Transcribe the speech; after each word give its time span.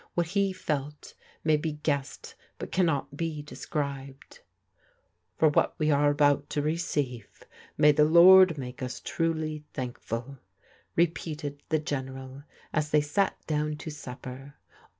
What 0.15 0.29
he 0.29 0.51
felt 0.51 1.13
may 1.43 1.57
be 1.57 1.73
guessed 1.73 2.33
but 2.57 2.71
camiot 2.71 3.15
be 3.15 3.43
describecL" 3.43 4.15
For 5.37 5.47
what 5.49 5.75
we 5.77 5.91
arc 5.91 6.11
about 6.15 6.49
to 6.49 6.61
receive, 6.63 7.29
may 7.77 7.91
the 7.91 8.03
Lord 8.05 8.57
make 8.57 8.81
us 8.81 8.99
truly 8.99 9.63
thankful/' 9.75 10.39
repeated 10.95 11.61
the 11.69 11.77
General, 11.77 12.41
as 12.73 12.89
they 12.89 13.01
sat 13.01 13.37
down 13.45 13.77
to 13.77 13.91
supper. 13.91 14.55